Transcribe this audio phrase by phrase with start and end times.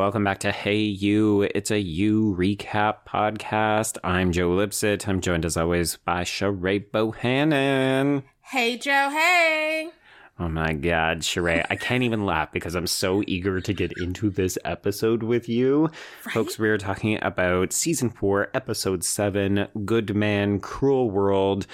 [0.00, 1.42] Welcome back to Hey You.
[1.54, 3.98] It's a You recap podcast.
[4.02, 5.06] I'm Joe Lipsit.
[5.06, 8.22] I'm joined as always by Sheree Bohannon.
[8.40, 9.10] Hey, Joe.
[9.10, 9.90] Hey.
[10.38, 11.66] Oh my God, Sheree.
[11.68, 15.90] I can't even laugh because I'm so eager to get into this episode with you.
[16.32, 21.66] Folks, we are talking about season four, episode seven Good Man, Cruel World.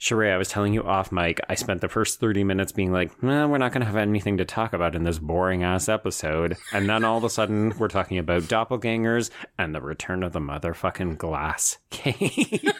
[0.00, 3.10] Sheree, I was telling you off mic, I spent the first 30 minutes being like,
[3.20, 6.56] well, we're not going to have anything to talk about in this boring ass episode.
[6.72, 10.38] And then all of a sudden, we're talking about doppelgangers and the return of the
[10.40, 12.60] motherfucking glass cage.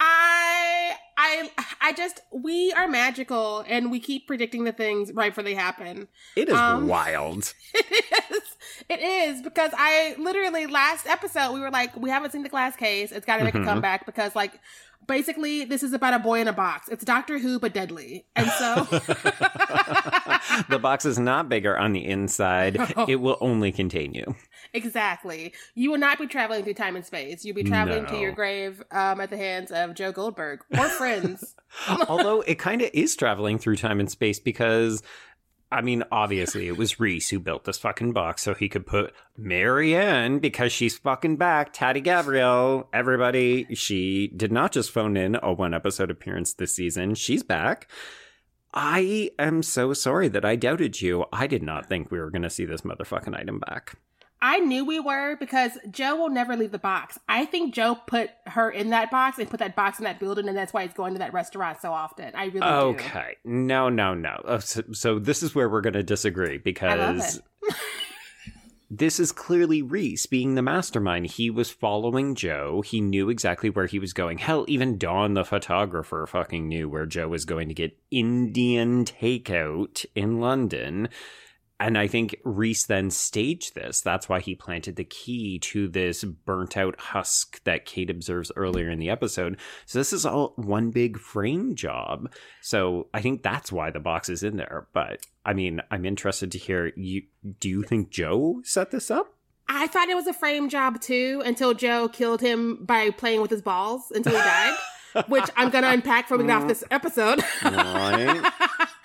[0.00, 1.50] I, I,
[1.80, 6.08] I just, we are magical and we keep predicting the things right before they happen.
[6.36, 7.52] it is Um, wild.
[7.74, 8.42] It is.
[8.88, 12.74] It is because I literally last episode we were like, we haven't seen the glass
[12.76, 13.12] case.
[13.12, 13.62] It's got to make Mhm.
[13.62, 14.58] a comeback because like
[15.08, 16.88] basically this is about a boy in a box.
[16.88, 18.74] It's Doctor Who but deadly, and so
[20.68, 22.78] the box is not bigger on the inside.
[23.08, 24.36] It will only contain you.
[24.74, 27.44] exactly you will not be traveling through time and space.
[27.44, 31.54] You'll be traveling to your grave um, at the hands of Joe Goldberg or friends.
[32.08, 35.02] Although it kind of is traveling through time and space because,
[35.70, 39.12] I mean, obviously it was Rhys who built this fucking box so he could put
[39.36, 41.74] Marienne because she's fucking back.
[41.74, 47.14] Tati Gabrielle, everybody, she did not just phone in a one episode appearance this season.
[47.14, 47.88] She's back.
[48.72, 51.26] I am so sorry that I doubted you.
[51.32, 53.96] I did not think we were going to see this motherfucking item back.
[54.40, 57.18] I knew we were because Joe will never leave the box.
[57.28, 60.46] I think Joe put her in that box and put that box in that building,
[60.48, 62.32] and that's why he's going to that restaurant so often.
[62.34, 62.66] I really do.
[62.66, 63.36] Okay.
[63.44, 64.40] No, no, no.
[64.44, 67.40] Uh, So, so this is where we're going to disagree because
[68.90, 71.26] this is clearly Rhys being the mastermind.
[71.26, 72.82] He was following Joe.
[72.82, 74.38] He knew exactly where he was going.
[74.38, 80.06] Hell, even Dawn, the photographer, fucking knew where Joe was going to get Indian takeout
[80.14, 81.08] in London.
[81.80, 84.00] And I think Rhys then staged this.
[84.00, 88.90] That's why he planted the key to this burnt out husk that Kate observes earlier
[88.90, 89.58] in the episode.
[89.86, 92.32] So this is all one big frame job.
[92.62, 94.88] So I think that's why the box is in there.
[94.92, 97.22] But I mean, I'm interested to hear you.
[97.60, 99.32] Do you think Joe set this up?
[99.68, 103.50] I thought it was a frame job too until Joe killed him by playing with
[103.50, 104.76] his balls until he died,
[105.28, 107.44] which I'm going to unpack get off this episode.
[107.62, 108.52] Right.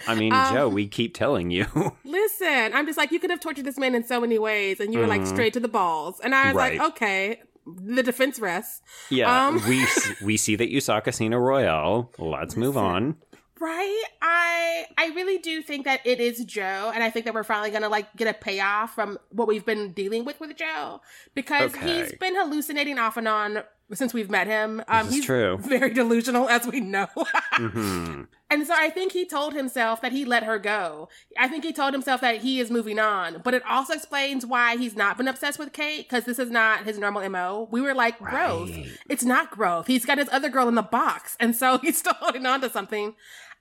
[0.07, 1.65] I mean, Um, Joe, we keep telling you.
[2.03, 4.93] Listen, I'm just like, you could have tortured this man in so many ways, and
[4.93, 5.27] you were like Mhm.
[5.27, 6.19] straight to the balls.
[6.19, 6.77] And I was Right.
[6.79, 8.81] like, okay, the defense rests.
[9.09, 9.61] yeah, Um.
[9.67, 9.85] we
[10.23, 12.11] we see that you saw Casino Royale.
[12.17, 13.15] Let's move on.
[13.59, 14.03] Right?
[14.21, 17.71] I I really do think that it is Joe, and I think that we're finally
[17.71, 20.99] gonna like get a payoff from what we've been dealing with with Joe
[21.33, 22.01] because Okay.
[22.03, 23.63] he's been hallucinating off and on
[23.93, 24.83] since we've met him.
[24.87, 25.57] Um, he's true.
[25.61, 27.07] very delusional, as we know.
[27.53, 31.09] hmm And so I think he told himself that he let her go.
[31.37, 33.41] I think he told himself that he is moving on.
[33.43, 36.85] But it also explains why he's not been obsessed with Kate, because this is not
[36.85, 37.67] his normal MO.
[37.71, 38.69] We were like, growth.
[38.71, 38.87] Right.
[39.09, 39.87] It's not growth.
[39.87, 41.35] He's got his other girl in the box.
[41.39, 43.15] And so he's still holding on to something.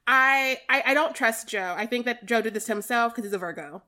[0.06, 1.75] I I, I don't trust Joe.
[1.77, 3.83] I think that Joe did this to himself because he's a Virgo.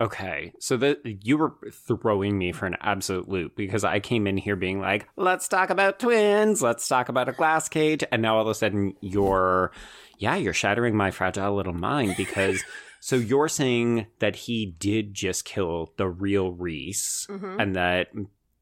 [0.00, 4.38] Okay, so that you were throwing me for an absolute loop because I came in
[4.38, 6.62] here being like, "Let's talk about twins.
[6.62, 9.72] Let's talk about a glass cage," and now all of a sudden you're,
[10.18, 12.62] yeah, you're shattering my fragile little mind because.
[13.02, 17.56] So you're saying that he did just kill the real Rhys, Mhm.
[17.58, 18.08] and that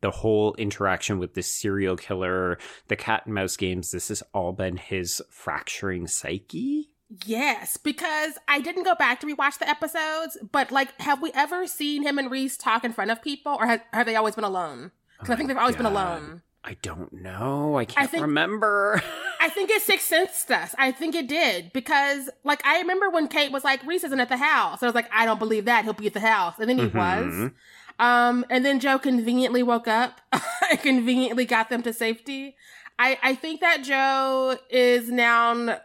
[0.01, 2.57] the whole interaction with this serial killer,
[2.87, 6.89] the cat and mouse games, this has all been his fracturing psyche.
[7.25, 11.67] Yes, because I didn't go back to rewatch the episodes, but like, have we ever
[11.67, 14.45] seen him and Rhys talk in front of people, or have, have they always been
[14.45, 14.91] alone?
[15.19, 16.43] Because I think they've always been alone.
[16.65, 17.79] I don't know.
[17.79, 19.03] I can't think- remember.
[19.41, 20.75] I think it sixth sensed us.
[20.79, 24.29] I think it did because, like, I remember when Kate was like, "Rhys isn't at
[24.29, 25.85] the house." I was like, "I don't believe that.
[25.85, 27.33] He'll be at the house," and then he was.
[27.33, 27.53] Mhm.
[28.01, 30.21] Um, and then Joe conveniently woke up
[30.71, 32.57] and conveniently got them to safety.
[32.99, 35.79] I I think that Joe is now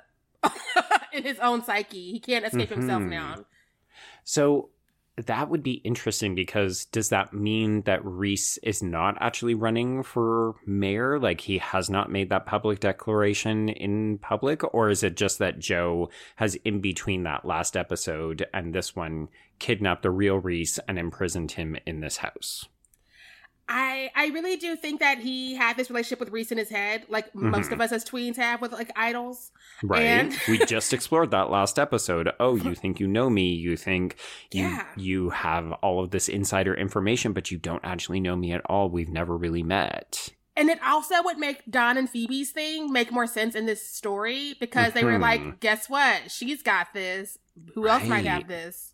[1.13, 2.11] in his own psyche.
[2.11, 3.09] He can't escape himself Mhm.
[3.09, 3.45] now.
[4.23, 4.69] So
[5.15, 10.55] that would be interesting because does that mean that Rhys is not actually running for
[10.65, 11.19] mayor?
[11.19, 14.63] Like he has not made that public declaration in public?
[14.73, 19.27] Or is it just that Joe has, in between that last episode and this one,
[19.59, 22.67] kidnapped the real Rhys and imprisoned him in this house?
[23.67, 27.05] I I really do think that he had this relationship with Rhys in his head,
[27.09, 27.49] like mm-hmm.
[27.49, 29.51] most of us as tweens have with like idols.
[29.81, 30.03] Right.
[30.03, 30.35] And...
[30.47, 32.29] we just explored that last episode.
[32.39, 33.53] Oh, you think you know me?
[33.53, 34.17] You think
[34.51, 34.85] you yeah.
[34.97, 38.89] you have all of this insider information, but you don't actually know me at all.
[38.89, 40.29] We've never really met.
[40.55, 44.55] And it also would make Don and Phoebe's thing make more sense in this story
[44.59, 44.99] because mm-hmm.
[44.99, 45.57] they were like, mm-hmm.
[45.59, 46.29] guess what?
[46.29, 47.37] She's got this.
[47.73, 47.99] Who right.
[47.99, 48.92] else might have this?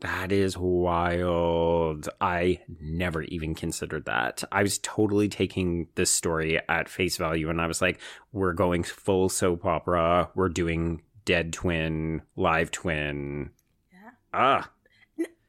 [0.00, 2.08] That is wild.
[2.20, 4.44] I never even considered that.
[4.52, 8.00] I was totally taking this story at face value and I was like,
[8.32, 10.30] we're going full soap opera.
[10.36, 13.50] We're doing dead twin, live twin.
[13.92, 14.10] Yeah.
[14.32, 14.70] Ah.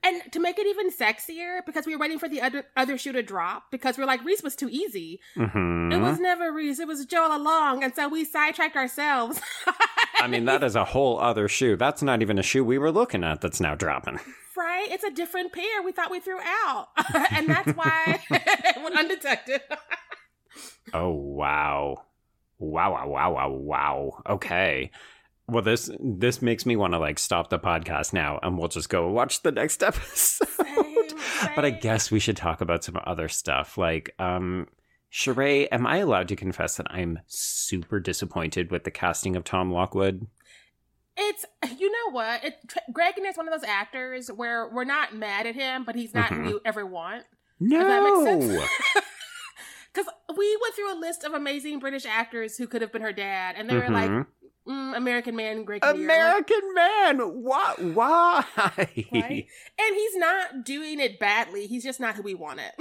[0.01, 3.11] And to make it even sexier, because we were waiting for the other other shoe
[3.11, 5.19] to drop, because we are like Rhys was too easy.
[5.35, 5.91] Mm-hmm.
[5.91, 9.41] It was never Rhys; it was Joel along, and so we sidetracked ourselves.
[10.21, 11.75] I mean, that is a whole other shoe.
[11.75, 13.41] That's not even a shoe we were looking at.
[13.41, 14.19] That's now dropping
[14.59, 14.91] right?
[14.91, 16.89] It's a different pair we thought we threw out.
[17.31, 19.61] and that's why it went undetected.
[20.93, 22.03] oh, wow.
[22.59, 24.23] Wow, wow, wow, wow, wow.
[24.29, 24.91] Okay.
[25.49, 28.89] Well, this this makes me want to like stop the podcast now, and we'll just
[28.89, 30.47] go watch the next episode.
[30.47, 31.51] Same, same.
[31.55, 34.67] But I guess we should talk about some other stuff, like um,
[35.11, 35.67] Sheree.
[35.71, 40.27] Am I allowed to confess that I'm super disappointed with the casting of Tom Lockwood?
[41.19, 41.45] it's
[41.77, 42.55] you know what it,
[42.93, 46.29] Greg is one of those actors where we're not mad at him, but he's not
[46.29, 46.45] mm-hmm.
[46.45, 47.25] who you ever want.
[47.59, 48.63] No.
[49.93, 53.11] Because we went through a list of amazing British actors who could have been her
[53.11, 54.38] dad, and they were like, mm-hmm.
[54.69, 56.03] Mm, American man, Greg Kinnear.
[56.03, 57.75] American like, man, why?
[57.93, 58.45] Why?
[59.11, 61.67] And he's not doing it badly.
[61.67, 62.71] He's just not who we wanted.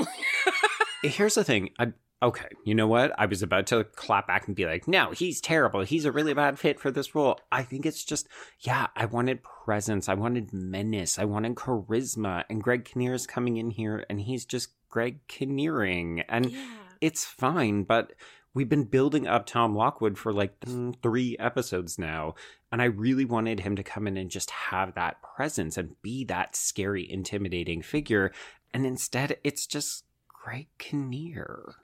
[1.03, 1.71] Here's the thing.
[1.79, 1.93] I
[2.23, 3.13] okay, you know what?
[3.19, 5.83] I was about to clap back and be like, no, he's terrible.
[5.83, 7.39] He's a really bad fit for this role.
[7.53, 8.29] I think it's just,
[8.61, 10.09] yeah, I wanted presence.
[10.09, 11.19] I wanted menace.
[11.19, 12.45] I wanted charisma.
[12.51, 16.21] And Greg Kinnear is coming in here and he's just Greg Kinnearing.
[16.29, 16.65] And yeah.
[17.01, 18.13] it's fine, but
[18.59, 22.35] we've been building up Tom Lockwood for like mm, three episodes now.
[22.73, 26.25] And I really wanted him to come in and just have that presence and be
[26.25, 28.33] that scary, intimidating figure.
[28.75, 31.77] And instead, it's just Greg Kinnear.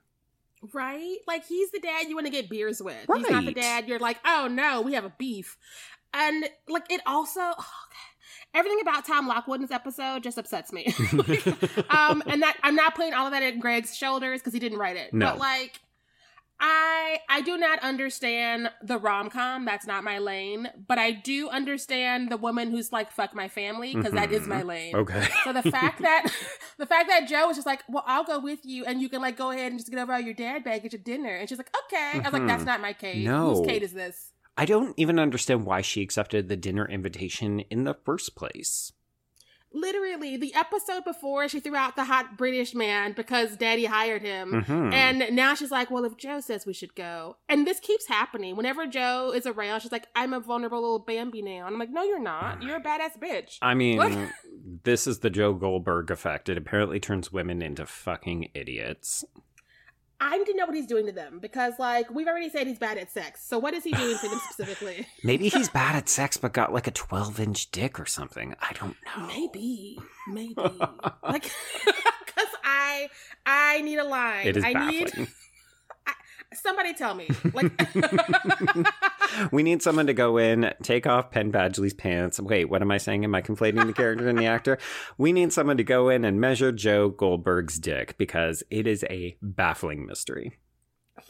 [0.72, 1.18] Right?
[1.28, 3.08] Like he's the dad you want to get beers with.
[3.08, 3.20] Right.
[3.20, 5.56] He's not the dad you're like, oh no, we have a beef.
[6.12, 7.66] And like it also oh,
[8.52, 10.86] everything about Tom Lockwood in this episode just upsets me.
[11.88, 14.78] um, and that I'm not putting all of that at Greg's shoulders because he didn't
[14.78, 15.14] write it.
[15.14, 15.26] No.
[15.26, 15.80] But like
[16.60, 19.64] I I do not understand the rom com.
[19.64, 20.68] That's not my lane.
[20.86, 24.48] But I do understand the woman who's like fuck my family because mm-hmm.
[24.48, 24.94] my lane.
[24.94, 25.26] Okay.
[25.44, 26.32] So the fact that
[26.78, 29.20] the fact that Joe was just like, well, I'll go with you, and you can
[29.20, 31.48] like go ahead and just get over all your dad bag, get your dinner, and
[31.48, 32.18] she's like, okay.
[32.18, 32.20] Mm-hmm.
[32.20, 32.66] I was like, that's mm-hmm.
[32.66, 33.24] not my Kate.
[33.24, 33.54] No.
[33.54, 34.30] Whose Kate is this?
[34.56, 38.92] I don't even understand why she accepted the dinner invitation in the first place
[39.74, 44.52] literally the episode before she threw out the hot British man because daddy hired him.
[44.52, 44.92] Mm-hmm.
[44.92, 47.36] And now she's like, well, if Joe says we should go.
[47.48, 48.56] And this keeps happening.
[48.56, 51.66] Whenever Joe is around, she's like, I'm a vulnerable little Bambi now.
[51.66, 52.62] And I'm like, no, you're not.
[52.64, 53.58] You're a badass bitch.
[53.60, 54.30] I mean,
[54.84, 56.48] this is the Joe Goldberg effect.
[56.48, 59.24] It apparently turns women into fucking idiots.
[60.24, 62.78] I need to know what he's doing to them because, like, we've already said he's
[62.78, 63.44] bad at sex.
[63.44, 65.06] So, what is he doing to them specifically?
[65.22, 68.54] maybe he's bad at sex, but got like a 12 inch dick or something.
[68.58, 69.26] I don't know.
[69.26, 70.54] Maybe, maybe,
[71.22, 71.50] like,
[71.84, 73.08] because I,
[73.44, 74.46] I need a line.
[74.46, 75.04] It is I baffling.
[75.16, 75.28] Need,
[76.54, 77.28] Somebody tell me.
[77.52, 77.72] Like
[79.52, 82.40] We need someone to go in, take off Penn Badgley's pants.
[82.40, 83.24] Wait, what am I saying?
[83.24, 84.78] Am I conflating the character and the actor?
[85.18, 89.36] We need someone to go in and measure Joe Goldberg's dick because it is a
[89.42, 90.58] baffling mystery.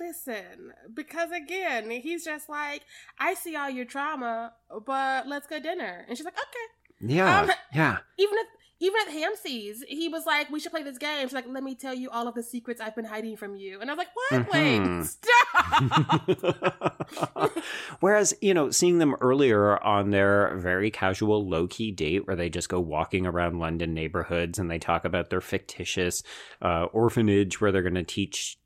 [0.01, 2.83] Listen, because again, he's just like,
[3.19, 4.53] I see all your trauma,
[4.87, 6.05] but let's go dinner.
[6.09, 7.15] And she's like, okay.
[7.15, 7.43] Yeah.
[7.43, 7.99] Um, yeah.
[8.19, 8.47] Even if
[8.81, 11.75] even at Hamsies, he was like, "We should play this game." She's like, "Let me
[11.75, 14.09] tell you all of the secrets I've been hiding from you," and I was like,
[14.15, 14.49] "What?
[14.49, 15.01] Mm-hmm.
[15.01, 15.07] Wait,
[17.45, 17.53] stop!"
[18.01, 22.51] Whereas, you know, seeing them earlier on their very casual, low key date where they
[22.51, 26.23] just go walking around London neighborhoods and they talk about their fictitious
[26.61, 28.59] uh, orphanage where they're going to teach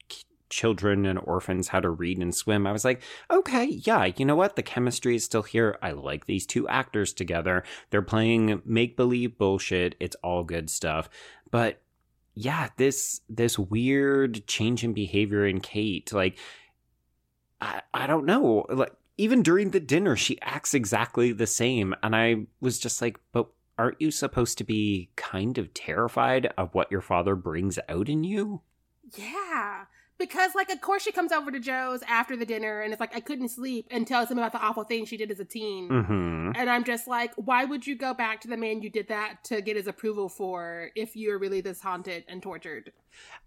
[0.51, 2.67] children and orphans how to read and swim.
[2.67, 4.57] I was like, okay, yeah, you know what?
[4.57, 5.79] The chemistry is still here.
[5.83, 7.65] I like these two actors together.
[7.91, 9.95] They're playing make believe bullshit.
[10.01, 11.09] It's all good stuff.
[11.51, 11.81] But
[12.35, 16.39] yeah, this this weird change in behavior in Kate, like
[17.61, 18.65] I I don't know.
[18.69, 21.95] Like even during the dinner, she acts exactly the same.
[22.03, 26.75] And I was just like, but aren't you supposed to be kind of terrified of
[26.75, 28.63] what your father brings out in you?
[29.17, 29.87] Yeah
[30.19, 33.15] because like of course she comes over to joe's after the dinner and it's like
[33.15, 35.89] i couldn't sleep and tells him about the awful thing she did as a teen.
[35.89, 36.53] Mm-hmm.
[36.55, 39.45] and i'm just like why would you go back to the man you did that
[39.45, 42.93] to get his approval for if you're really this haunted and tortured?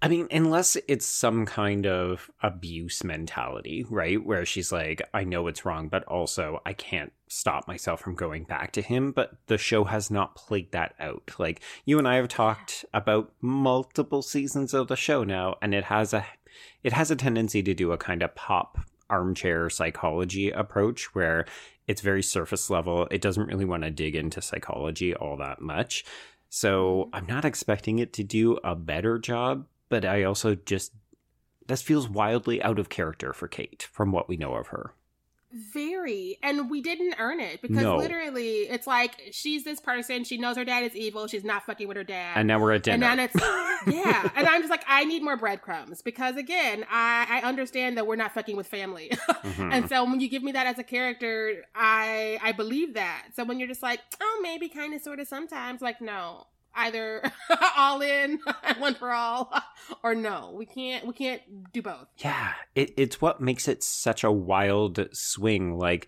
[0.02, 4.24] I mean unless it's some kind of abuse mentality right?
[4.24, 8.44] Where she's like i know it's wrong but also i can't stop myself from going
[8.44, 9.12] back to him.
[9.12, 11.32] But the show has not played that out.
[11.40, 15.86] Like you and i have talked about multiple seasons of the show now and it
[15.86, 16.26] has a
[16.84, 18.78] it has a tendency to do a kind of pop
[19.10, 21.46] armchair psychology approach where
[21.88, 23.08] it's very surface level.
[23.12, 26.06] It doesn't really want to dig into psychology all that much.
[26.50, 27.16] So mm-hmm.
[27.16, 30.94] I'm not expecting it to do a better job, but I also just
[31.68, 34.94] this feels wildly out of character for Kate from what we know of her.
[35.54, 36.38] Very.
[36.44, 37.98] And we didn't earn it because no.
[37.98, 41.88] literally it's like she's this person, she knows her dad is evil, she's not fucking
[41.88, 42.34] with her dad.
[42.38, 43.06] And now we're at dinner.
[43.06, 43.36] And then it's
[43.88, 44.30] Yeah.
[44.36, 48.16] and I'm just like, I need more breadcrumbs because again, I, I understand that we're
[48.16, 49.10] not fucking with family.
[49.30, 49.72] mm-hmm.
[49.72, 53.28] And so when you give me that as a character, I I believe that.
[53.36, 57.32] So when you're just like, oh maybe kind of sort of sometimes, like no either
[57.78, 58.40] all in
[58.78, 59.54] one for all
[60.04, 60.54] or no.
[60.56, 62.08] We can't we can't do both.
[62.18, 65.78] Yeah it, it's what makes it such a wild swing.
[65.78, 66.08] Like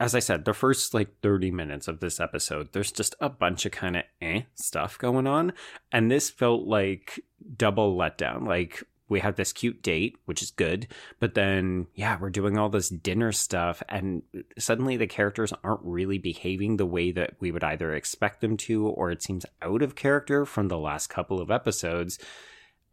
[0.00, 3.66] as i said the first like 30 minutes of this episode there's just a bunch
[3.66, 5.52] of kind of eh stuff going on.
[5.92, 7.20] And this felt like
[7.56, 8.46] double letdown.
[8.46, 10.86] Like we have this cute date, which is good.
[11.18, 14.22] But then, yeah, we're doing all this dinner stuff, and
[14.58, 18.86] suddenly the characters aren't really behaving the way that we would either expect them to,
[18.86, 22.18] or it seems out of character from the last couple of episodes.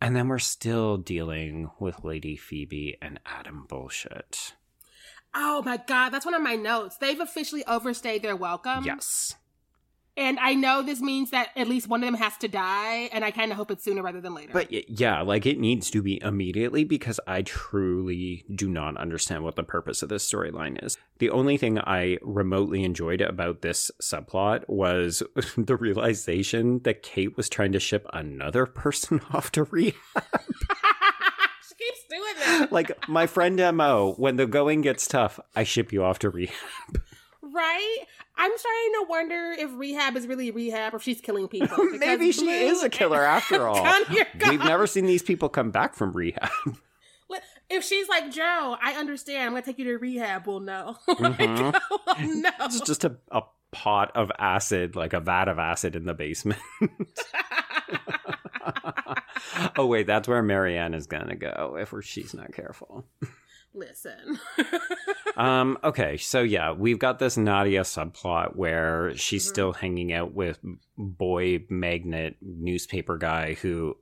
[0.01, 4.53] And then we're still dealing with Lady Phoebe and Adam bullshit.
[5.33, 6.97] Oh my God, that's one of my notes.
[6.97, 8.83] They've officially overstayed their welcome.
[8.85, 9.35] Yes.
[10.17, 13.25] And I know this means that at least one of them has to die, and
[13.25, 14.53] I kind of hope it's sooner rather than later.
[14.53, 19.57] But yeah, like it needs to be immediately because I truly do not understand what
[19.57, 20.97] the purpose of this storyline is.
[21.19, 25.21] The only thing I remotely enjoyed about this subplot was
[25.57, 29.95] the realization that Kate was trying to ship another person off to rehab.
[31.67, 32.71] she keeps doing that.
[32.71, 37.01] like my friend Mo, when the going gets tough, I ship you off to rehab.
[37.55, 37.97] Right?
[38.35, 41.85] I'm starting to wonder if rehab is really rehab or if she's killing people.
[41.97, 43.81] Maybe she is a killer after all.
[44.09, 46.49] We've never seen these people come back from rehab.
[47.69, 49.47] If she's like Joe, I understand.
[49.47, 50.45] I'm gonna take you to rehab.
[50.45, 51.63] Well, no, mm-hmm.
[51.63, 52.51] like, oh, no.
[52.61, 56.59] It's just a, a pot of acid, like a vat of acid in the basement.
[59.77, 63.05] oh wait, that's where Marienne is gonna go if she's not careful.
[63.75, 64.39] Listen.
[65.37, 69.53] um, okay, so yeah, we've got this Nadia subplot where she's mm-hmm.
[69.53, 70.59] still hanging out with
[70.97, 73.97] boy magnet newspaper guy who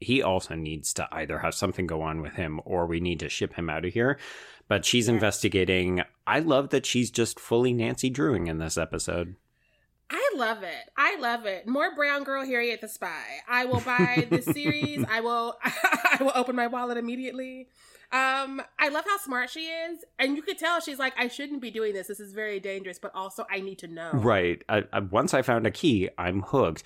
[0.00, 3.28] he also needs to either have something go on with him or we need to
[3.28, 4.18] ship him out of here.
[4.66, 5.14] But she's yeah.
[5.14, 6.02] investigating.
[6.26, 9.36] I love that she's just fully Nancy Drewing in this episode.
[10.10, 10.90] I love it.
[10.96, 11.66] I love it.
[11.66, 13.24] More Brown Girl Harriet the Spy.
[13.48, 15.04] I will buy this series.
[15.08, 17.68] I will I will open my wallet immediately.
[18.14, 21.60] Um, I love how smart she is, and you could tell she's like, I shouldn't
[21.60, 22.06] be doing this.
[22.06, 24.12] This is very dangerous, but also I need to know.
[24.12, 24.62] Right.
[24.68, 26.84] I, I, once I found a key, I'm hooked.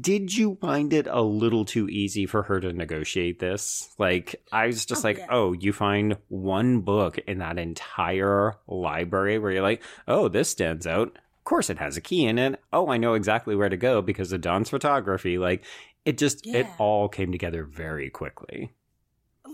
[0.00, 3.88] Did you find it a little too easy for her to negotiate this?
[3.98, 5.26] Like, I was just oh, like, yeah.
[5.28, 10.86] oh, you find one book in that entire library where you're like, oh, this stands
[10.86, 11.08] out.
[11.08, 12.60] Of course, it has a key in it.
[12.72, 15.36] Oh, I know exactly where to go because of Dawn's photography.
[15.36, 15.64] Like,
[16.04, 16.58] it just, yeah.
[16.58, 18.70] it all came together very quickly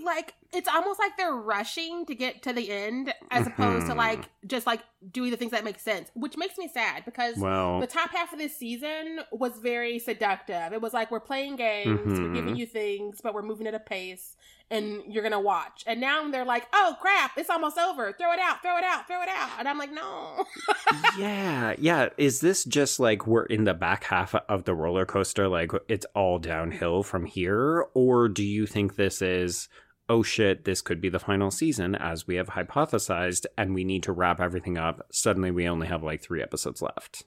[0.04, 4.20] like it's almost like they're rushing to get to the end as opposed to like
[4.20, 4.48] mm-hmm.
[4.48, 4.80] just like
[5.12, 8.32] doing the things that make sense which makes me sad because well, the top half
[8.32, 10.72] of this season was very seductive.
[10.72, 12.22] It was like we're playing games mm-hmm.
[12.22, 14.36] we're giving you things but we're moving at a pace
[14.72, 15.82] and you're gonna watch.
[15.86, 18.12] And now they're like oh crap it's almost over.
[18.12, 19.50] Throw it out throw it out throw it out.
[19.58, 20.44] And i'm like no.
[21.18, 22.08] Yeah yeah.
[22.18, 26.06] Is this just like we're in the back half of the roller coaster like it's
[26.14, 27.86] all downhill from here?
[27.94, 29.68] Or do you think this is
[30.10, 34.02] oh shit, this could be the final season as we have hypothesized, and we need
[34.02, 35.06] to wrap everything up.
[35.12, 37.22] Suddenly, we only have like three episodes left.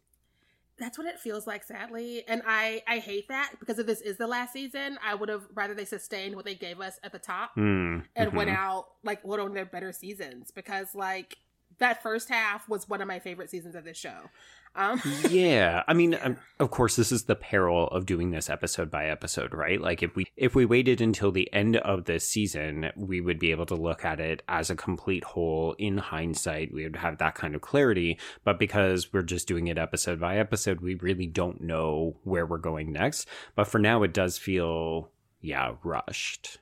[0.77, 4.17] That's what it feels like, sadly, and I I hate that because if this is
[4.17, 7.19] the last season, I would have rather they sustained what they gave us at the
[7.19, 8.37] top mm, and mm-hmm.
[8.37, 11.37] went out like what on their better seasons because like
[11.77, 14.29] that first half was one of my favorite seasons of this show.
[14.75, 18.89] Um, yeah, I mean, um, of course, this is the peril of doing this episode
[18.89, 19.79] by episode, right?
[19.79, 23.51] Like if we if we waited until the end of this season, we would be
[23.51, 25.75] able to look at it as a complete whole.
[25.77, 28.17] In hindsight, we would have that kind of clarity.
[28.43, 32.57] But because we're just doing it episode by episode, we really don't know where we're
[32.57, 33.27] going next.
[33.55, 36.57] But for now, it does feel yeah rushed.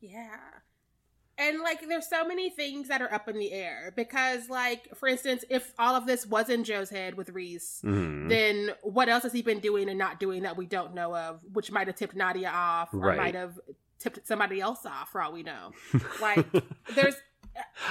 [0.00, 0.51] Yeah
[1.42, 5.08] and like there's so many things that are up in the air because like for
[5.08, 8.28] instance if all of this was in joe's head with Rhys mm-hmm.
[8.28, 11.40] then what else has he been doing and not doing that we don't know of
[11.52, 13.16] which might have tipped nadia off or right.
[13.16, 13.58] might have
[13.98, 15.72] tipped somebody else off for all we know
[16.20, 16.46] like
[16.94, 17.16] there's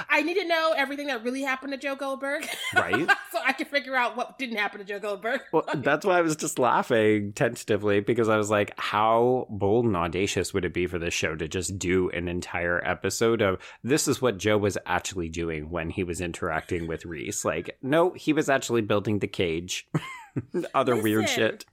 [0.08, 2.48] I need to know everything that really happened to Joe Goldberg.
[2.74, 3.08] Right.
[3.32, 5.42] so I can figure out what didn't happen to Joe Goldberg.
[5.52, 9.96] well, that's why I was just laughing tentatively because I was like, how bold and
[9.96, 14.08] audacious would it be for this show to just do an entire episode of this
[14.08, 17.44] is what Joe was actually doing when he was interacting with Rhys?
[17.44, 19.88] Like, no, he was actually building the cage.
[20.74, 21.64] Other listen, weird shit.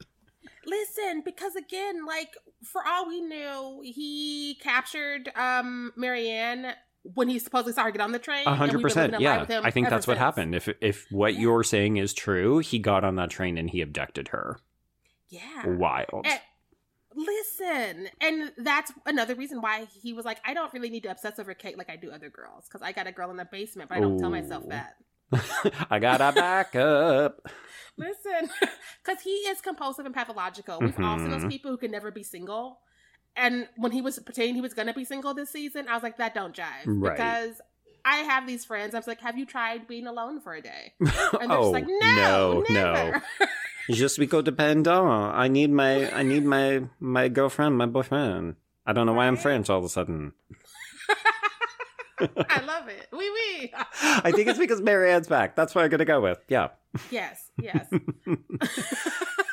[0.66, 7.74] Listen, because again, like for all we knew, he captured um Marienne when he supposedly
[7.74, 8.46] saw her get on the train.
[8.46, 9.20] Hundred percent.
[9.20, 10.08] Yeah, I think that's since.
[10.08, 10.56] what happened.
[10.56, 11.42] If if what yeah.
[11.42, 14.60] you're saying is true, he got on that train and he abducted her.
[15.30, 16.26] Yeah, wild.
[16.26, 16.40] And,
[17.16, 21.40] listen, and that's another reason why he was like, I don't really need to obsess
[21.40, 23.90] over Kate like I do other girls because I got a girl in the basement,
[23.90, 24.20] but I don't Ooh.
[24.20, 24.96] tell myself that.
[25.92, 27.48] I got a backup.
[27.98, 28.50] Listen,
[29.04, 30.80] because he is compulsive and pathological.
[30.80, 31.04] We've mm-hmm.
[31.04, 32.80] all seen those people who can never be single
[33.36, 36.18] and when he was pretending he was gonna be single this season, I was like,
[36.18, 37.16] that don't jive right.
[37.16, 37.62] because
[38.06, 38.94] I have these friends.
[38.96, 40.94] I was like, have you tried being alone for a day?
[41.00, 43.24] And they're oh, just like, oh, no, no, never.
[43.40, 43.46] no.
[43.92, 44.88] Just we go dependent.
[44.88, 48.56] I need my, I need my, my girlfriend, my boyfriend.
[48.86, 50.34] I don't know why I'm French all of a sudden.
[52.50, 53.08] I love it.
[53.12, 53.72] Oui, oui.
[54.02, 55.56] I think it's because Marienne's back.
[55.56, 56.40] That's what I'm going to go with.
[56.48, 56.70] Yeah.
[57.12, 57.88] Yes, yes.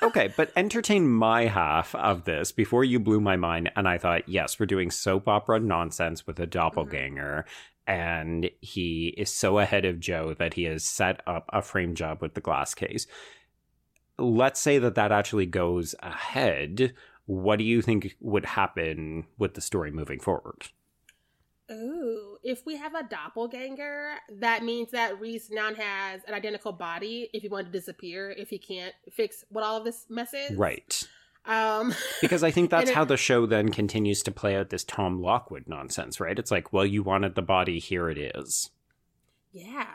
[0.02, 3.70] okay, but entertain my half of this before you blew my mind.
[3.76, 7.44] And I thought, yes, we're doing soap opera nonsense with a doppelganger.
[7.86, 7.92] Mm-hmm.
[7.92, 12.22] And he is so ahead of Joe that he has set up a frame job
[12.22, 13.06] with the glass case.
[14.18, 16.94] Let's say that that actually goes ahead.
[17.26, 20.68] What do you think would happen with the story moving forward?
[21.70, 27.28] Ooh, if we have a doppelganger, that means that Rhys now has an identical body
[27.32, 30.56] if he wanted to disappear, if he can't fix what all of this mess is.
[30.56, 31.08] Right.
[31.44, 34.84] Um, because I think that's it, how the show then continues to play out this
[34.84, 36.38] Tom Lockwood nonsense, right?
[36.38, 38.70] It's like, well, you wanted the body, here it is.
[39.50, 39.86] Yeah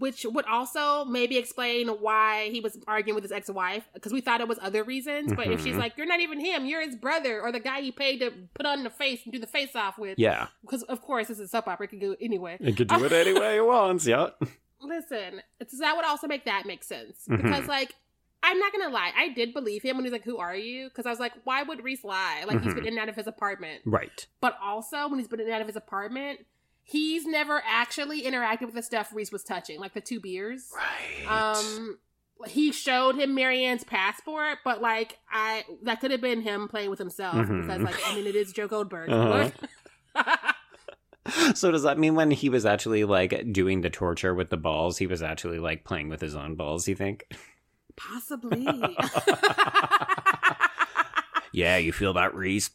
[0.00, 4.40] which would also maybe explain why he was arguing with his ex-wife because we thought
[4.40, 5.52] it was other reasons but mm-hmm.
[5.52, 5.80] if she's mm-hmm.
[5.80, 8.66] like you're not even him you're his brother or the guy he paid to put
[8.66, 11.44] on the face and do the face off with yeah because of course this is
[11.44, 13.64] a soap opera it can do it anyway it can do it any way it
[13.64, 14.30] wants yeah
[14.80, 17.42] listen so that would also make that make sense mm-hmm.
[17.42, 17.94] because like
[18.42, 19.12] I'm not gonna lie.
[19.14, 21.62] I did believe him when he's like, "Who are you?" Because I was like, "Why
[21.62, 22.44] would Rhys lie?
[22.46, 22.64] Like mm-hmm.
[22.64, 25.46] he's been in and out of his apartment, right?" But also when he's been in
[25.46, 26.46] and out of his apartment,
[26.82, 30.70] he's never actually interacted with the stuff Rhys was touching, like the two beers.
[30.74, 31.54] Right.
[31.56, 31.98] Um,
[32.46, 36.98] he showed him Marienne's passport, but like I that could have been him playing with
[36.98, 37.62] himself mm-hmm.
[37.62, 39.10] because like I mean it is Joe Goldberg.
[39.10, 39.50] Uh-huh.
[41.54, 44.98] so does that mean when he was actually like doing the torture with the balls,
[44.98, 46.88] he was actually like playing with his own balls?
[46.88, 47.26] You think?
[47.96, 48.64] Possibly.
[51.52, 52.70] yeah, you feel that, Rhys?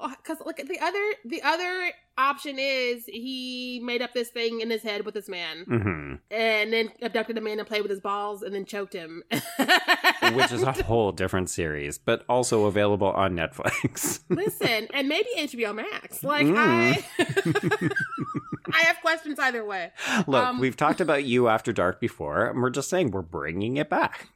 [0.00, 4.82] Because like the other the other option is he made up this thing in his
[4.82, 5.64] head with this man.
[5.66, 6.14] Mm-hmm.
[6.30, 9.22] and then abducted a man and played with his balls and then choked him.
[10.32, 14.20] Which is a whole different series but also available on netflix.
[14.28, 16.22] Listen and maybe hbo max.
[16.24, 16.56] Like mm.
[16.56, 17.90] i
[18.72, 19.92] i have questions either way.
[20.26, 23.76] Look um, we've talked about you after dark before and we're just saying we're bringing
[23.76, 24.28] it back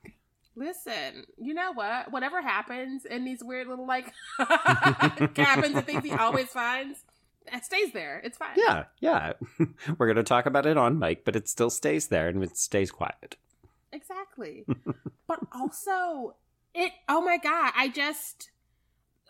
[0.61, 2.12] Listen, you know what?
[2.12, 4.12] Whatever happens in these weird little like
[5.35, 7.03] cabins and things he always finds,
[7.46, 8.20] it stays there.
[8.23, 8.51] It's fine.
[8.57, 9.33] Yeah, yeah.
[9.99, 12.90] We're gonna talk about it on mic, but it still stays there and it stays
[12.90, 13.37] quiet.
[13.90, 14.66] Exactly.
[15.27, 16.37] but also,
[16.75, 16.92] it.
[17.09, 17.73] Oh my god!
[17.75, 18.51] I just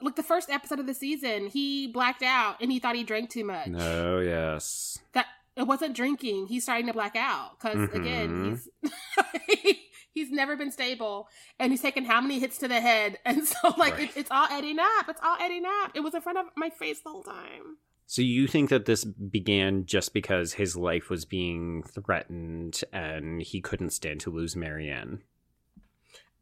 [0.03, 1.47] like the first episode of the season.
[1.47, 3.71] He blacked out and he thought he drank too much.
[3.79, 4.99] Oh yes.
[5.13, 6.49] That it wasn't drinking.
[6.49, 8.01] He's starting to black out because mm-hmm.
[8.01, 9.77] again, he's
[10.13, 13.75] he's never been stable and he's taken how many hits to the head and so
[13.77, 14.11] like right.
[14.11, 16.71] it, it's all Eddie up it's all Eddie up it was in front of my
[16.71, 21.25] face the whole time so you think that this began just because his life was
[21.25, 25.23] being threatened and he couldn't stand to lose Marienne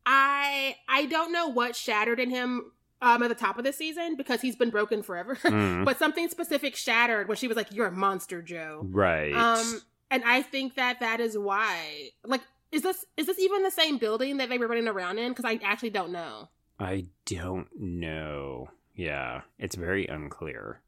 [0.06, 4.16] i i don't know what shattered in him um at the top of the season
[4.16, 5.36] because he's been broken forever.
[5.48, 5.84] Mm.
[5.84, 9.34] but something specific shattered when she was like, "You're a monster, Joe." right.
[9.34, 12.10] Um, and I think that that is why.
[12.22, 15.32] Like, is this is this even the same building that they were running around in?
[15.32, 16.48] Because I actually don't know.
[16.78, 18.68] I don't know.
[18.94, 20.80] Yeah, it's very unclear.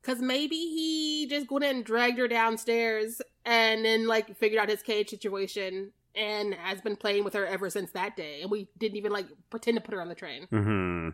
[0.00, 4.82] Because maybe he just went and dragged her downstairs and then like figured out his
[4.82, 8.42] cage situation and has been playing with her ever since that day.
[8.42, 10.46] And we didn't even like pretend to put her on the train.
[10.50, 11.10] hmm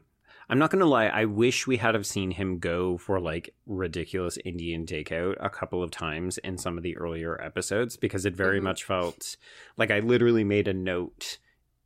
[0.49, 1.07] I'm not gonna lie.
[1.07, 5.83] I wish we had have seen him go for like ridiculous Indian takeout a couple
[5.83, 8.65] of times in some of the earlier episodes because it very Mhm.
[8.65, 9.37] much felt
[9.77, 11.39] like I literally made a note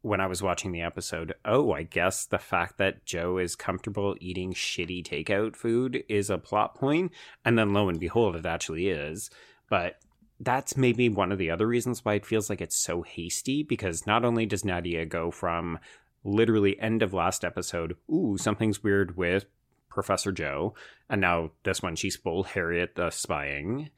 [0.03, 1.35] when I was watching the episode.
[1.45, 6.39] Oh, I guess the fact that Joe is comfortable eating shitty takeout food is a
[6.39, 7.13] plot point,
[7.45, 9.29] and then lo and behold, it actually is.
[9.69, 9.97] But
[10.41, 14.07] that's maybe one of the other reasons why it feels like it's so hasty because
[14.07, 15.81] not only does Nadia go from
[16.25, 19.47] literally end of last episode, ooh, something's weird with
[19.89, 20.75] Professor Joe,
[21.09, 23.91] and now this one she's full Harriet the spying.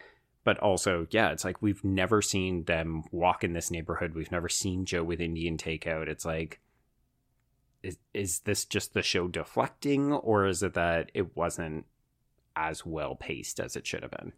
[0.42, 4.14] But also, yeah, it's like we've never seen them walk in this neighborhood.
[4.14, 6.09] We've never seen Joe with Indian takeout.
[6.09, 6.61] It's like
[7.83, 11.87] is is this just the show deflecting or is it that it wasn't
[12.56, 14.33] as well paced as it should have been?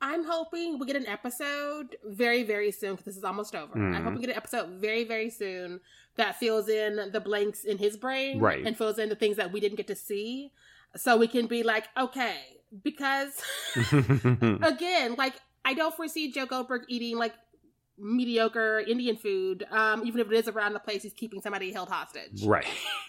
[0.00, 3.72] I'm hoping we get an episode very, very soon because this is almost over.
[3.74, 4.04] I hmm.
[4.04, 5.80] hope we get an episode very, very soon
[6.16, 8.64] that fills in the blanks in his brain Right.
[8.66, 10.52] and fills in the things that we didn't get to see.
[10.96, 12.36] So we can be like, okay,
[12.82, 13.32] because
[14.62, 17.34] again, like I don't foresee Joe Goldberg eating like
[17.98, 21.88] mediocre Indian food, um, even if it is around the place he's keeping somebody held
[21.88, 22.42] hostage.
[22.44, 22.66] Right.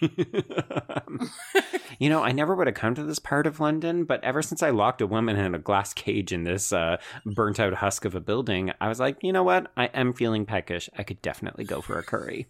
[1.98, 4.62] you know, I never would have come to this part of London, but ever since
[4.62, 8.14] I locked a woman in a glass cage in this uh, burnt out husk of
[8.14, 9.72] a building, I was like, you know what?
[9.76, 10.88] I am feeling peckish.
[10.96, 12.46] I could definitely go for a curry.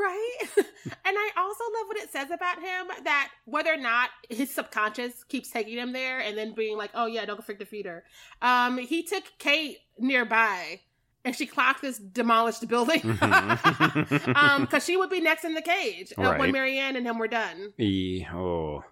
[0.00, 0.36] Right.
[0.56, 0.64] and
[1.04, 5.50] I also love what it says about him that whether or not his subconscious keeps
[5.50, 8.04] taking him there and then being like, oh yeah, don't freak the feeder.
[8.40, 10.80] Um, he took Kate nearby
[11.24, 13.00] and she clocked this demolished building.
[13.00, 14.36] Mhm.
[14.36, 16.40] um, because she would be next in the cage uh, Right.
[16.40, 17.72] when Marienne and him were done.
[17.78, 18.84] E- oh.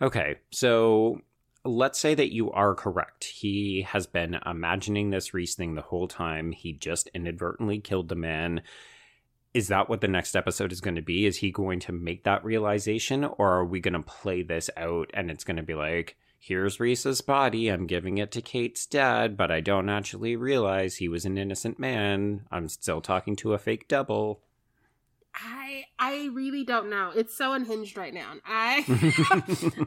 [0.00, 1.20] Okay, so
[1.64, 3.24] let's say that you are correct.
[3.24, 6.52] He has been imagining this Rhys thing the whole time.
[6.52, 8.62] He just inadvertently killed the man.
[9.54, 11.26] Is that what the next episode is going to be?
[11.26, 15.10] Is he going to make that realization, or are we going to play this out
[15.12, 17.68] and it's going to be like, here's Rhys's body.
[17.68, 21.78] I'm giving it to Kate's dad, but I don't actually realize he was an innocent
[21.78, 22.46] man.
[22.50, 24.40] I'm still talking to a fake double.
[25.34, 27.12] I I really don't know.
[27.14, 28.34] It's so unhinged right now.
[28.44, 28.84] I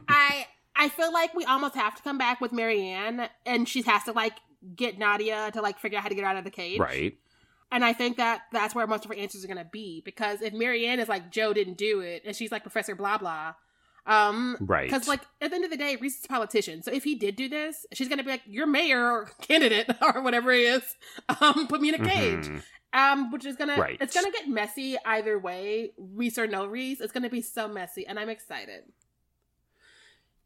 [0.08, 4.04] I I feel like we almost have to come back with Marienne and she has
[4.04, 4.38] to like
[4.74, 6.80] get Nadia to like figure out how to get out of the cage.
[6.80, 7.16] right.
[7.72, 10.40] And I think that that's where most of her answers are going to be because
[10.40, 13.54] if Marienne is like Joe didn't do it and she's like Professor blah blah
[14.06, 14.84] um Right.
[14.88, 17.16] because like at the end of the day Rhys is a politician so if he
[17.16, 20.60] did do this she's going to be like you're mayor or candidate or whatever he
[20.62, 20.84] is
[21.40, 22.62] um put me in a cage Mhm.
[22.92, 23.98] um which is gonna Right.
[24.00, 28.06] it's gonna get messy either way Rhys or no Rhys it's gonna be so messy
[28.06, 28.84] and I'm excited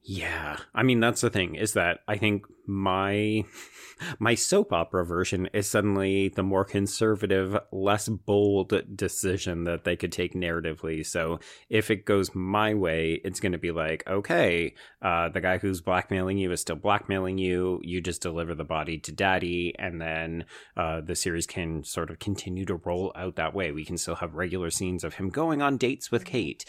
[0.02, 3.44] Yeah, I mean that's the thing is that I think my
[4.18, 10.10] my soap opera version is suddenly the more conservative, less bold decision that they could
[10.10, 11.04] take narratively.
[11.04, 15.58] So if it goes my way, it's going to be like, okay, uh, the guy
[15.58, 17.80] who's blackmailing you is still blackmailing you.
[17.82, 20.46] You just deliver the body to daddy, and then
[20.78, 23.70] uh, the series can sort of continue to roll out that way.
[23.70, 26.64] We can still have regular scenes of him going on dates with Kate.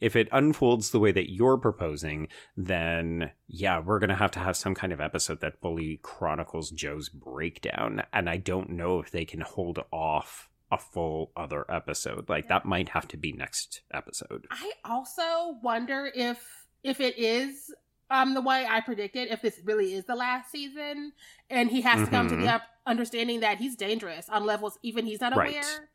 [0.00, 4.38] If it unfolds the way that you're proposing, then yeah, we're going to have to
[4.40, 8.02] have some kind of episode that fully chronicles Joe's breakdown.
[8.12, 12.28] And I don't know if they can hold off a full other episode.
[12.28, 14.46] Like that might have to be next episode.
[14.50, 16.44] I also wonder if
[16.82, 17.72] if it is
[18.10, 21.12] um the way I predicted, if this really is the last season,
[21.48, 25.06] and he has to come to the up- understanding that he's dangerous on levels even
[25.06, 25.50] he's not Right.
[25.50, 25.88] aware.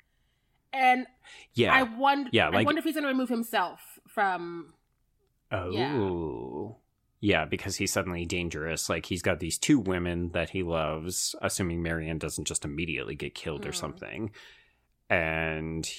[0.74, 1.06] And
[1.54, 1.74] Yeah.
[1.74, 4.74] I wonder, Yeah, I wonder if he's going to remove himself from.
[5.52, 6.78] oh.
[7.24, 7.46] Yeah.
[7.46, 8.90] because he's suddenly dangerous.
[8.90, 13.36] Like he's got these two women that he loves, assuming Marienne doesn't just immediately get
[13.36, 13.76] killed or Hmm.
[13.76, 14.32] something.
[15.10, 15.90] And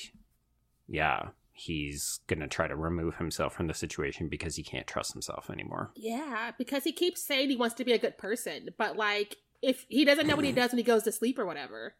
[0.88, 5.50] yeah, he's gonna try to remove himself from the situation because he can't trust himself
[5.50, 5.92] anymore.
[5.94, 9.84] Yeah, because he keeps saying he wants to be a good person, but like if
[9.88, 11.94] he doesn't know what he does when he goes to sleep or whatever,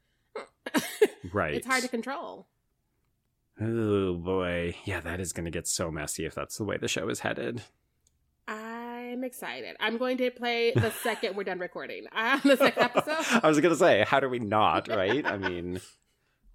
[1.32, 1.54] Right.
[1.54, 2.48] it's hard to control.
[3.60, 4.76] Oh boy.
[4.84, 7.62] Yeah, that is gonna get so messy if that's the way the show is headed.
[8.48, 9.76] I'm excited.
[9.78, 12.06] I'm going to play the second we're done recording.
[12.14, 13.40] Uh, the second episode.
[13.42, 15.24] I was gonna say, how do we not, right?
[15.24, 15.80] I mean,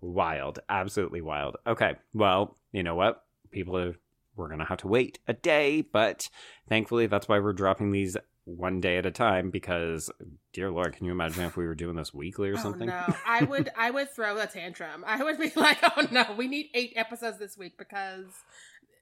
[0.02, 1.58] wild, absolutely wild.
[1.68, 3.24] Okay, well, you know what?
[3.52, 3.96] People are
[4.38, 6.30] we're going to have to wait a day, but
[6.70, 8.16] thankfully that's why we're dropping these
[8.48, 10.10] one day at a time because
[10.54, 13.06] dear lord can you imagine if we were doing this weekly or Oh, something no,
[13.26, 15.04] I would I would throw a tantrum.
[15.06, 18.26] I would be like, oh no, we need eight episodes this week because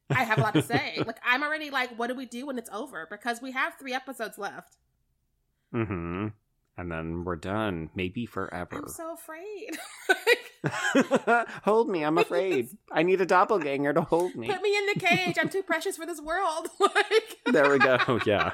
[0.10, 0.98] I have a lot to say.
[1.06, 3.08] like I'm already like, what do we do when it's over?
[3.10, 4.78] Because we have three episodes left.
[5.74, 6.28] mm-hmm
[6.78, 9.78] and then we're done maybe forever I'm so afraid.
[11.64, 15.00] hold me i'm afraid i need a doppelganger to hold me Put me in the
[15.00, 15.38] cage.
[15.40, 16.68] I'm too precious for this world.
[16.80, 18.52] like there we go yeah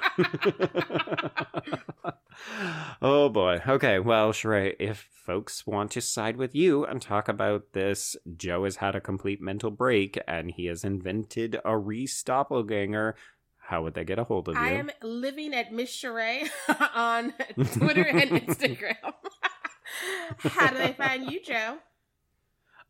[3.02, 7.74] oh boy okay well Sheree, if folks want to side with you and talk about
[7.74, 13.16] this joe has had a complete mental break and he has invented a Rhys doppelganger
[13.72, 16.50] how would they get a hold of you I am living at Miss Sheree
[16.94, 18.98] on Twitter and Instagram.
[20.40, 21.78] How do they find you, Joe?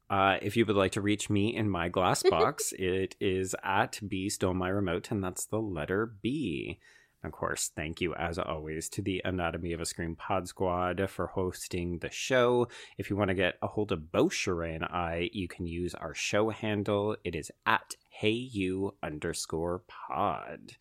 [0.10, 4.00] Uh, if you would like to reach me in my glass box, it is at
[4.08, 6.80] B Stole My Remote, and that's the letter B.
[7.24, 11.28] Of course, thank you as always to the Anatomy of a Scream Pod Squad for
[11.28, 12.68] hosting the show.
[12.98, 15.94] If you want to get a hold of both Sheree and I, you can use
[15.94, 17.16] our show handle.
[17.24, 20.74] It is at heyu underscore pod.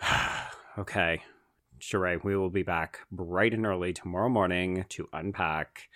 [0.78, 1.20] okay,
[1.80, 5.88] Sheree, we will be back bright and early tomorrow morning to unpack.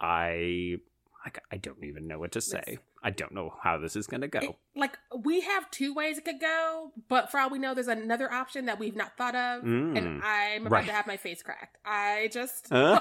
[0.00, 0.76] I
[1.24, 2.78] like I don't even know what to say.
[3.06, 4.40] I don't know how this is gonna go.
[4.40, 7.86] It- like we have two ways it could go, but for all we know, there's
[7.86, 9.96] another option that we've not thought of, Mm.
[9.96, 10.86] and I'm about Right.
[10.86, 11.78] to have my face cracked.
[11.84, 12.98] I just uh,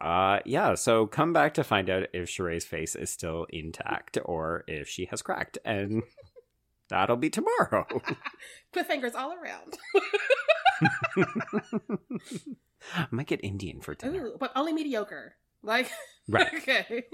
[0.00, 4.64] like, yeah, so come back to find out if Sheree's face is still intact or
[4.66, 6.02] if she has cracked, and
[6.88, 7.86] that'll be tomorrow.
[8.74, 9.78] cliffhangers all around.
[12.94, 14.26] I might get Indian for dinner.
[14.26, 15.36] Ooh, but only mediocre.
[15.62, 15.90] Like,
[16.28, 16.52] Right.
[16.54, 17.04] okay.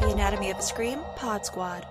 [0.00, 1.86] The Anatomy of a Scream Pod Squad.